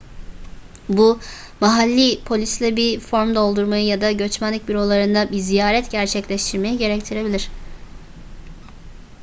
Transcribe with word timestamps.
bu 0.89 1.19
mahalli 1.61 2.21
polisle 2.23 2.75
bir 2.75 2.99
form 2.99 3.35
doldurmayı 3.35 3.85
ya 3.85 4.01
da 4.01 4.11
göçmenlik 4.11 4.67
bürolarına 4.67 5.31
bir 5.31 5.37
ziyaret 5.37 5.91
gerçekleştirmeyi 5.91 6.77
gerektirebilir 6.77 7.49